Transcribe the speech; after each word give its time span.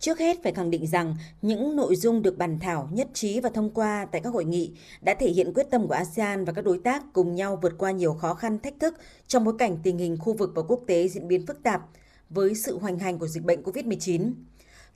Trước 0.00 0.18
hết 0.18 0.42
phải 0.42 0.52
khẳng 0.52 0.70
định 0.70 0.86
rằng 0.86 1.16
những 1.42 1.76
nội 1.76 1.96
dung 1.96 2.22
được 2.22 2.38
bàn 2.38 2.58
thảo, 2.60 2.88
nhất 2.92 3.08
trí 3.14 3.40
và 3.40 3.50
thông 3.54 3.70
qua 3.70 4.06
tại 4.12 4.20
các 4.20 4.30
hội 4.30 4.44
nghị 4.44 4.72
đã 5.00 5.14
thể 5.14 5.30
hiện 5.30 5.52
quyết 5.54 5.66
tâm 5.70 5.86
của 5.86 5.94
ASEAN 5.94 6.44
và 6.44 6.52
các 6.52 6.64
đối 6.64 6.78
tác 6.78 7.02
cùng 7.12 7.34
nhau 7.34 7.58
vượt 7.62 7.72
qua 7.78 7.90
nhiều 7.90 8.14
khó 8.14 8.34
khăn 8.34 8.58
thách 8.58 8.80
thức 8.80 8.94
trong 9.26 9.44
bối 9.44 9.54
cảnh 9.58 9.78
tình 9.82 9.98
hình 9.98 10.16
khu 10.20 10.34
vực 10.34 10.50
và 10.54 10.62
quốc 10.62 10.80
tế 10.86 11.08
diễn 11.08 11.28
biến 11.28 11.46
phức 11.46 11.62
tạp 11.62 11.82
với 12.30 12.54
sự 12.54 12.78
hoành 12.78 12.98
hành 12.98 13.18
của 13.18 13.28
dịch 13.28 13.44
bệnh 13.44 13.62
COVID-19. 13.62 14.32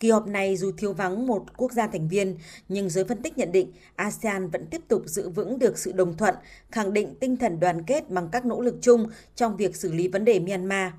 Kỳ 0.01 0.11
họp 0.11 0.27
này 0.27 0.57
dù 0.57 0.73
thiếu 0.79 0.93
vắng 0.93 1.27
một 1.27 1.45
quốc 1.57 1.73
gia 1.73 1.87
thành 1.87 2.09
viên, 2.09 2.37
nhưng 2.69 2.91
giới 2.91 3.05
phân 3.05 3.23
tích 3.23 3.39
nhận 3.39 3.53
định 3.53 3.73
ASEAN 3.97 4.49
vẫn 4.49 4.67
tiếp 4.67 4.81
tục 4.89 5.03
giữ 5.07 5.29
vững 5.29 5.59
được 5.59 5.79
sự 5.79 5.93
đồng 5.93 6.17
thuận, 6.17 6.35
khẳng 6.71 6.93
định 6.93 7.15
tinh 7.21 7.37
thần 7.37 7.61
đoàn 7.61 7.83
kết 7.83 8.11
bằng 8.11 8.29
các 8.33 8.47
nỗ 8.47 8.61
lực 8.61 8.75
chung 8.81 9.07
trong 9.37 9.57
việc 9.57 9.77
xử 9.77 9.93
lý 9.93 10.09
vấn 10.09 10.25
đề 10.25 10.39
Myanmar. 10.39 10.93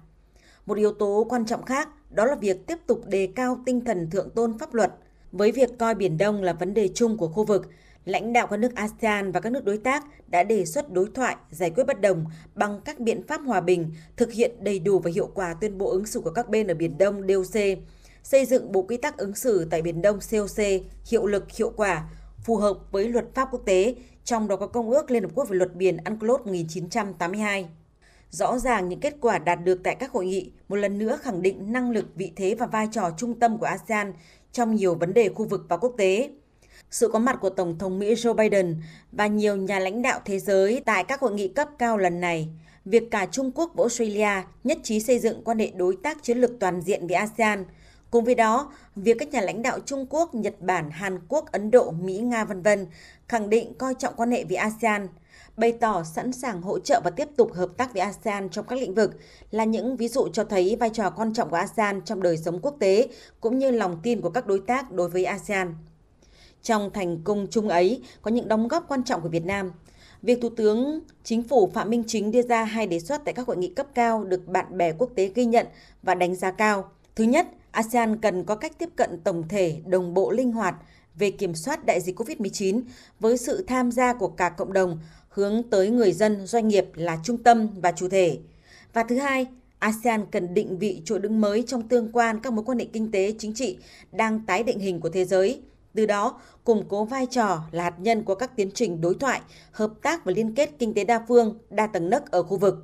Một 0.66 0.77
yếu 0.77 0.91
tố 0.91 1.25
quan 1.30 1.45
trọng 1.45 1.66
khác 1.66 1.89
đó 2.09 2.25
là 2.25 2.36
việc 2.36 2.68
tiếp 2.68 2.77
tục 2.88 3.02
đề 3.07 3.27
cao 3.36 3.59
tinh 3.66 3.86
thần 3.86 4.09
thượng 4.09 4.29
tôn 4.29 4.57
pháp 4.57 4.73
luật. 4.73 4.91
Với 5.32 5.52
việc 5.52 5.70
coi 5.79 5.96
Biển 5.96 6.18
Đông 6.18 6.43
là 6.43 6.54
vấn 6.54 6.74
đề 6.74 6.89
chung 6.96 7.18
của 7.18 7.28
khu 7.28 7.46
vực, 7.46 7.70
lãnh 8.06 8.33
đạo 8.33 8.47
các 8.47 8.57
nước 8.57 8.75
ASEAN 8.75 9.32
và 9.32 9.39
các 9.39 9.50
nước 9.50 9.65
đối 9.65 9.78
tác 9.78 10.04
đã 10.28 10.43
đề 10.43 10.65
xuất 10.65 10.92
đối 10.92 11.07
thoại 11.14 11.36
giải 11.51 11.70
quyết 11.70 11.84
bất 11.84 12.01
đồng 12.01 12.25
bằng 12.56 12.82
các 12.86 13.00
biện 13.00 13.28
pháp 13.28 13.42
hòa 13.42 13.61
bình, 13.61 13.92
thực 14.18 14.32
hiện 14.32 14.51
đầy 14.60 14.79
đủ 14.79 15.00
và 15.00 15.11
hiệu 15.15 15.29
quả 15.34 15.54
tuyên 15.54 15.78
bố 15.78 15.89
ứng 15.89 16.06
xử 16.06 16.20
của 16.20 16.32
các 16.32 16.50
bên 16.50 16.68
ở 16.68 16.73
Biển 16.73 16.98
Đông 16.98 17.21
DOC, 17.28 17.61
xây 18.23 18.45
dựng 18.45 18.71
bộ 18.71 18.82
quy 18.82 18.98
tắc 18.98 19.18
ứng 19.18 19.36
xử 19.36 19.68
tại 19.71 19.82
Biển 19.82 20.01
Đông 20.01 20.20
COC 20.32 20.65
hiệu 21.06 21.25
lực 21.25 21.51
hiệu 21.51 21.73
quả, 21.75 22.09
phù 22.43 22.56
hợp 22.56 22.78
với 22.92 23.09
luật 23.09 23.25
pháp 23.34 23.48
quốc 23.51 23.61
tế, 23.65 23.95
trong 24.23 24.48
đó 24.48 24.56
có 24.56 24.68
Công 24.68 24.89
ước 24.89 25.11
Liên 25.11 25.23
Hợp 25.23 25.32
Quốc 25.36 25.50
về 25.50 25.57
luật 25.57 25.75
biển 25.75 25.98
UNCLOS 26.06 26.39
1982. 26.39 27.70
Rõ 28.33 28.57
ràng 28.60 28.89
những 28.89 29.00
kết 29.00 29.15
quả 29.21 29.37
đạt 29.37 29.60
được 29.64 29.79
tại 29.83 29.96
các 29.96 30.11
hội 30.11 30.25
nghị 30.25 30.51
một 30.69 30.75
lần 30.75 30.97
nữa 30.97 31.18
khẳng 31.21 31.42
định 31.42 31.71
năng 31.73 31.92
lực, 31.92 32.05
vị 32.16 32.31
thế 32.36 32.56
và 32.56 32.66
vai 32.66 32.88
trò 32.92 33.11
trung 33.17 33.39
tâm 33.39 33.58
của 33.58 33.66
ASEAN 33.66 34.14
trong 34.52 34.75
nhiều 34.75 34.95
vấn 34.95 35.14
đề 35.14 35.30
khu 35.30 35.45
vực 35.45 35.66
và 35.69 35.78
quốc 35.78 35.94
tế. 35.97 36.30
Sự 36.92 37.08
có 37.08 37.19
mặt 37.19 37.38
của 37.42 37.50
Tổng 37.50 37.78
thống 37.78 38.00
Mỹ 38.00 38.14
Joe 38.14 38.34
Biden 38.34 38.81
và 39.11 39.28
nhiều 39.28 39.56
nhà 39.56 39.80
lãnh 39.80 40.02
đạo 40.02 40.20
thế 40.26 40.39
giới 40.39 40.81
tại 40.86 41.04
các 41.04 41.20
hội 41.22 41.34
nghị 41.34 41.48
cấp 41.48 41.70
cao 41.78 41.98
lần 41.98 42.22
này, 42.22 42.50
việc 42.86 43.04
cả 43.11 43.26
Trung 43.26 43.52
Quốc 43.56 43.72
và 43.76 43.81
Australia 43.81 44.44
nhất 44.64 44.78
trí 44.84 45.00
xây 45.00 45.20
dựng 45.20 45.44
quan 45.44 45.59
hệ 45.59 45.72
đối 45.76 45.98
tác 46.04 46.23
chiến 46.23 46.38
lược 46.38 46.52
toàn 46.59 46.81
diện 46.81 47.08
với 47.08 47.16
ASEAN. 47.16 47.66
Cùng 48.11 48.26
với 48.26 48.36
đó, 48.36 48.73
việc 48.95 49.17
các 49.20 49.30
nhà 49.30 49.42
lãnh 49.42 49.61
đạo 49.61 49.80
Trung 49.86 50.06
Quốc, 50.09 50.36
Nhật 50.36 50.61
Bản, 50.61 50.92
Hàn 50.92 51.20
Quốc, 51.28 51.52
Ấn 51.52 51.72
Độ, 51.72 51.92
Mỹ, 51.92 52.17
Nga 52.17 52.45
v.v. 52.45 52.67
khẳng 53.28 53.50
định 53.50 53.73
coi 53.73 53.94
trọng 53.94 54.14
quan 54.17 54.31
hệ 54.31 54.44
với 54.44 54.56
ASEAN– 54.56 55.08
bày 55.58 55.72
tỏ 55.72 56.03
sẵn 56.03 56.34
sàng 56.34 56.62
hỗ 56.62 56.80
trợ 56.80 57.02
và 57.03 57.09
tiếp 57.09 57.28
tục 57.38 57.53
hợp 57.53 57.70
tác 57.78 57.94
với 57.94 58.02
ASEAN 58.02 58.50
trong 58.50 58.66
các 58.66 58.80
lĩnh 58.80 58.94
vực 58.94 59.12
là 59.52 59.64
những 59.64 59.98
ví 59.98 60.08
dụ 60.08 60.28
cho 60.34 60.44
thấy 60.44 60.76
vai 60.80 60.89
trò 60.89 61.09
quan 61.09 61.34
trọng 61.34 61.50
của 61.50 61.56
ASEAN 61.56 62.02
trong 62.02 62.23
đời 62.23 62.38
sống 62.38 62.59
quốc 62.62 62.76
tế 62.80 63.08
cũng 63.42 63.59
như 63.59 63.72
lòng 63.72 64.00
tin 64.04 64.22
của 64.22 64.30
các 64.30 64.48
đối 64.48 64.59
tác 64.59 64.92
đối 64.92 65.09
với 65.09 65.26
ASEAN. 65.26 65.76
Trong 66.61 66.89
thành 66.94 67.22
công 67.23 67.48
chung 67.52 67.70
ấy 67.70 68.02
có 68.22 68.31
những 68.31 68.48
đóng 68.48 68.67
góp 68.67 68.86
quan 68.88 69.04
trọng 69.04 69.22
của 69.22 69.30
Việt 69.30 69.45
Nam. 69.45 69.72
Việc 70.22 70.39
Thủ 70.42 70.50
tướng 70.50 71.00
Chính 71.23 71.44
phủ 71.44 71.72
Phạm 71.73 71.89
Minh 71.89 72.04
Chính 72.08 72.31
đưa 72.31 72.42
ra 72.42 72.64
hai 72.64 72.88
đề 72.88 73.00
xuất 73.00 73.22
tại 73.26 73.34
các 73.34 73.48
hội 73.48 73.58
nghị 73.58 73.67
cấp 73.67 73.88
cao 73.94 74.23
được 74.23 74.48
bạn 74.48 74.78
bè 74.78 74.94
quốc 74.94 75.09
tế 75.16 75.31
ghi 75.36 75.45
nhận 75.45 75.67
và 76.04 76.16
đánh 76.16 76.36
giá 76.36 76.52
cao. 76.52 76.89
Thứ 77.16 77.23
nhất, 77.23 77.48
ASEAN 77.72 78.17
cần 78.17 78.44
có 78.44 78.56
cách 78.56 78.78
tiếp 78.78 78.89
cận 78.95 79.20
tổng 79.23 79.48
thể, 79.48 79.81
đồng 79.86 80.14
bộ 80.14 80.31
linh 80.31 80.52
hoạt 80.52 80.76
về 81.16 81.31
kiểm 81.31 81.56
soát 81.56 81.86
đại 81.86 82.02
dịch 82.02 82.20
COVID-19 82.20 82.81
với 83.20 83.38
sự 83.38 83.64
tham 83.67 83.92
gia 83.92 84.14
của 84.14 84.28
cả 84.28 84.50
cộng 84.50 84.73
đồng, 84.73 85.00
hướng 85.34 85.64
tới 85.64 85.89
người 85.89 86.14
dân, 86.14 86.45
doanh 86.45 86.67
nghiệp 86.67 86.86
là 86.95 87.20
trung 87.23 87.44
tâm 87.44 87.67
và 87.81 87.92
chủ 87.92 88.09
thể. 88.09 88.39
Và 88.94 89.03
thứ 89.03 89.17
hai, 89.17 89.48
ASEAN 89.80 90.26
cần 90.31 90.53
định 90.53 90.78
vị 90.78 91.02
chỗ 91.06 91.17
đứng 91.17 91.42
mới 91.42 91.64
trong 91.67 91.88
tương 91.88 92.12
quan 92.12 92.39
các 92.39 92.53
mối 92.53 92.66
quan 92.66 92.80
hệ 92.80 92.86
kinh 92.86 93.12
tế 93.12 93.34
chính 93.39 93.54
trị 93.54 93.78
đang 94.11 94.45
tái 94.45 94.64
định 94.64 94.80
hình 94.80 95.00
của 95.00 95.09
thế 95.09 95.26
giới. 95.26 95.61
Từ 95.95 96.06
đó, 96.06 96.42
củng 96.64 96.86
cố 96.89 97.06
vai 97.06 97.26
trò 97.26 97.64
là 97.72 97.84
hạt 97.84 98.00
nhân 98.00 98.23
của 98.23 98.36
các 98.36 98.56
tiến 98.56 98.72
trình 98.73 99.02
đối 99.02 99.14
thoại, 99.14 99.42
hợp 99.72 99.92
tác 100.02 100.26
và 100.26 100.34
liên 100.36 100.56
kết 100.56 100.70
kinh 100.80 100.94
tế 100.94 101.04
đa 101.04 101.26
phương, 101.28 101.59
đa 101.70 101.88
tầng 101.88 102.10
nấc 102.10 102.32
ở 102.32 102.44
khu 102.44 102.58
vực. 102.58 102.76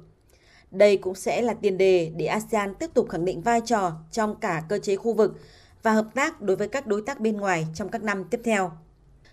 Đây 0.72 0.98
cũng 0.98 1.16
sẽ 1.16 1.42
là 1.42 1.54
tiền 1.54 1.78
đề 1.78 2.12
để 2.18 2.26
ASEAN 2.26 2.76
tiếp 2.76 2.90
tục 2.94 3.10
khẳng 3.10 3.26
định 3.26 3.42
vai 3.42 3.62
trò 3.66 3.92
trong 4.12 4.36
cả 4.36 4.64
cơ 4.70 4.80
chế 4.80 4.96
khu 4.96 5.14
vực 5.14 5.40
và 5.84 5.92
hợp 5.92 6.08
tác 6.16 6.42
đối 6.42 6.56
với 6.56 6.68
các 6.68 6.88
đối 6.88 7.02
tác 7.02 7.20
bên 7.20 7.38
ngoài 7.38 7.68
trong 7.76 7.90
các 7.90 8.04
năm 8.04 8.24
tiếp 8.24 8.42
theo. 8.44 8.72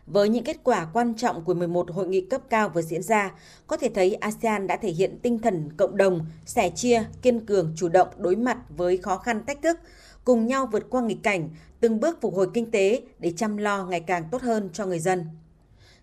Với 0.06 0.28
những 0.28 0.44
kết 0.44 0.56
quả 0.64 0.86
quan 0.92 1.14
trọng 1.14 1.44
của 1.44 1.54
11 1.54 1.91
hội 1.91 2.08
nghị 2.08 2.20
cấp 2.20 2.41
cao 2.50 2.69
vừa 2.69 2.82
diễn 2.82 3.02
ra, 3.02 3.32
có 3.66 3.76
thể 3.76 3.88
thấy 3.94 4.14
ASEAN 4.14 4.66
đã 4.66 4.76
thể 4.76 4.91
hiện 4.91 5.19
tinh 5.22 5.38
thần 5.38 5.69
cộng 5.76 5.97
đồng, 5.97 6.26
sẻ 6.47 6.70
chia, 6.70 7.04
kiên 7.22 7.47
cường, 7.47 7.72
chủ 7.76 7.88
động 7.88 8.08
đối 8.16 8.36
mặt 8.36 8.58
với 8.76 8.97
khó 8.97 9.16
khăn 9.16 9.47
thách 9.47 9.62
thức, 9.62 9.78
cùng 10.24 10.47
nhau 10.47 10.69
vượt 10.72 10.86
qua 10.91 11.02
nghịch 11.02 11.22
cảnh, 11.22 11.48
từng 11.80 12.00
bước 12.00 12.20
phục 12.20 12.34
hồi 12.34 12.48
kinh 12.54 12.70
tế 12.70 13.02
để 13.19 13.32
chăm 13.36 13.56
lo 13.56 13.86
ngày 13.86 14.00
càng 14.00 14.24
tốt 14.30 14.42
hơn 14.42 14.70
cho 14.72 14.86
người 14.86 14.98
dân. 14.98 15.24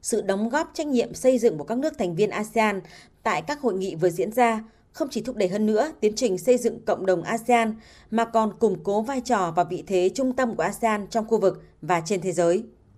Sự 0.02 0.22
đóng 0.22 0.50
góp 0.50 0.72
trách 0.74 0.88
nhiệm 0.88 1.14
xây 1.14 1.38
dựng 1.40 1.58
của 1.58 1.64
các 1.64 1.78
nước 1.78 1.98
thành 1.98 2.16
viên 2.16 2.30
ASEAN 2.30 2.82
tại 3.24 3.42
các 3.42 3.62
hội 3.62 3.74
nghị 3.74 3.96
vừa 3.96 4.10
diễn 4.10 4.32
ra 4.32 4.64
không 4.92 5.08
chỉ 5.12 5.22
thúc 5.22 5.36
đẩy 5.36 5.50
hơn 5.50 5.66
nữa 5.66 5.92
tiến 6.00 6.14
trình 6.16 6.38
xây 6.38 6.58
dựng 6.58 6.86
cộng 6.86 7.06
đồng 7.06 7.24
ASEAN 7.24 7.76
mà 8.12 8.26
còn 8.26 8.60
củng 8.60 8.84
cố 8.84 9.02
vai 9.02 9.22
trò 9.22 9.54
và 9.56 9.64
vị 9.64 9.84
thế 9.88 10.10
trung 10.16 10.36
tâm 10.36 10.56
của 10.56 10.64
ASEAN 10.64 11.08
trong 11.08 11.28
khu 11.28 11.40
vực 11.40 11.64
và 11.82 12.02
trên 12.06 12.22
thế 12.22 12.32
giới. 12.32 12.64